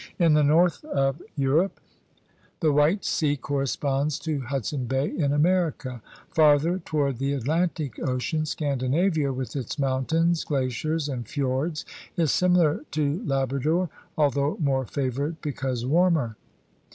In 0.17 0.33
the 0.33 0.43
north 0.43 0.83
of 0.85 1.21
Eu 1.35 1.51
rope 1.53 1.79
the 2.59 2.71
White 2.73 3.05
Sea 3.05 3.37
corresponds 3.37 4.17
to 4.17 4.39
Hudson 4.41 4.85
Bay 4.85 5.15
in 5.15 5.31
America. 5.31 6.01
Farther 6.31 6.79
toward 6.79 7.19
the 7.19 7.33
Atlantic 7.33 7.99
Ocean 7.99 8.47
Scandinavia 8.47 9.31
with 9.31 9.55
its 9.55 9.77
mountains, 9.77 10.43
glaciers, 10.43 11.07
and 11.07 11.27
fiords 11.27 11.85
is 12.17 12.31
similar 12.31 12.83
to 12.89 13.21
Labrador, 13.27 13.91
although 14.17 14.57
more 14.59 14.87
favored 14.87 15.39
because 15.41 15.85
warmer. 15.85 16.35